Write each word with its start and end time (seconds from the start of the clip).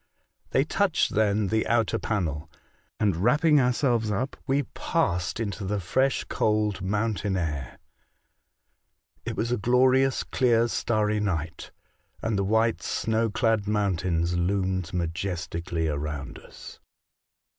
They 0.49 0.63
touched 0.63 1.11
then 1.13 1.49
the 1.49 1.67
outer 1.67 1.99
panel, 1.99 2.49
and, 2.99 3.17
wrapping 3.17 3.61
ourselves 3.61 4.09
up, 4.09 4.35
we 4.47 4.63
passed 4.63 5.39
into 5.39 5.63
tbe 5.63 5.79
fresh, 5.79 6.23
cold, 6.23 6.81
mountain 6.81 7.37
air. 7.37 7.77
It 9.27 9.37
was 9.37 9.51
a 9.51 9.57
glorious, 9.57 10.23
clear, 10.23 10.67
starry 10.69 11.19
night, 11.19 11.69
and 12.19 12.35
the 12.35 12.43
white, 12.43 12.81
snow 12.81 13.29
clad 13.29 13.67
mountains 13.67 14.35
loomed 14.35 14.91
majestically 14.91 15.87
around 15.87 16.39
us. 16.39 16.79